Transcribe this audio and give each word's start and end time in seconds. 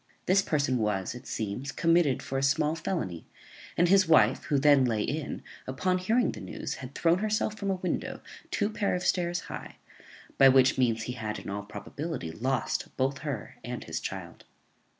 This 0.25 0.41
person 0.41 0.79
was, 0.79 1.13
it 1.13 1.27
seems, 1.27 1.71
committed 1.71 2.23
for 2.23 2.39
a 2.39 2.41
small 2.41 2.73
felony; 2.73 3.27
and 3.77 3.87
his 3.87 4.07
wife, 4.07 4.45
who 4.45 4.57
then 4.57 4.83
lay 4.83 5.03
in, 5.03 5.43
upon 5.67 5.99
hearing 5.99 6.31
the 6.31 6.41
news, 6.41 6.73
had 6.81 6.95
thrown 6.95 7.19
herself 7.19 7.55
from 7.55 7.69
a 7.69 7.75
window 7.75 8.19
two 8.49 8.71
pair 8.71 8.95
of 8.95 9.03
stairs 9.03 9.41
high, 9.41 9.75
by 10.39 10.49
which 10.49 10.75
means 10.75 11.03
he 11.03 11.13
had, 11.13 11.37
in 11.37 11.51
all 11.51 11.61
probability, 11.61 12.31
lost 12.31 12.87
both 12.97 13.19
her 13.19 13.57
and 13.63 13.83
his 13.83 13.99
child. 13.99 14.43